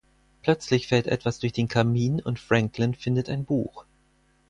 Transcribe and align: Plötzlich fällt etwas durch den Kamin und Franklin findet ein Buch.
Plötzlich 0.41 0.87
fällt 0.87 1.05
etwas 1.05 1.37
durch 1.37 1.53
den 1.53 1.67
Kamin 1.67 2.19
und 2.21 2.39
Franklin 2.39 2.95
findet 2.95 3.29
ein 3.29 3.45
Buch. 3.45 3.85